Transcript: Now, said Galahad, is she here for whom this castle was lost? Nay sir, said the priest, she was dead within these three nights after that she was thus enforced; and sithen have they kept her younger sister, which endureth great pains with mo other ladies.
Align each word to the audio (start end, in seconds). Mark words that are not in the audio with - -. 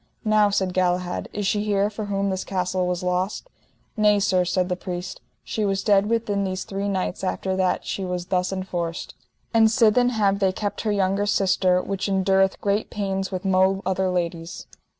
Now, 0.25 0.49
said 0.49 0.73
Galahad, 0.73 1.29
is 1.31 1.45
she 1.45 1.63
here 1.63 1.91
for 1.91 2.05
whom 2.05 2.31
this 2.31 2.43
castle 2.43 2.87
was 2.87 3.03
lost? 3.03 3.47
Nay 3.95 4.19
sir, 4.19 4.45
said 4.45 4.67
the 4.67 4.75
priest, 4.75 5.21
she 5.43 5.63
was 5.63 5.83
dead 5.83 6.09
within 6.09 6.43
these 6.43 6.63
three 6.63 6.89
nights 6.89 7.23
after 7.23 7.55
that 7.57 7.85
she 7.85 8.03
was 8.03 8.25
thus 8.25 8.51
enforced; 8.51 9.13
and 9.53 9.69
sithen 9.69 10.09
have 10.09 10.39
they 10.39 10.53
kept 10.53 10.81
her 10.81 10.91
younger 10.91 11.27
sister, 11.27 11.83
which 11.83 12.09
endureth 12.09 12.59
great 12.61 12.89
pains 12.89 13.31
with 13.31 13.45
mo 13.45 13.83
other 13.85 14.09
ladies. 14.09 14.65